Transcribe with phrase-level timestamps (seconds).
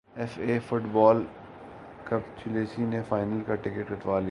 [0.15, 1.23] F A football
[2.03, 4.19] cup Chelsea نے final کا ticket کٹوا لیا